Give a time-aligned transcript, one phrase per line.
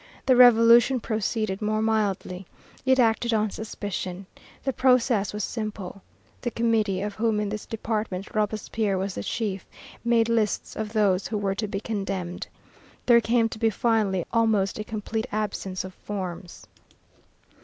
[0.25, 2.47] The Revolution proceeded more mildly.
[2.87, 4.25] It acted on suspicion.
[4.63, 6.01] The process was simple.
[6.41, 9.67] The Committee, of whom in this department Robespierre was the chief,
[10.03, 12.47] made lists of those who were to be condemned.
[13.05, 16.65] There came to be finally almost a complete absence of forms.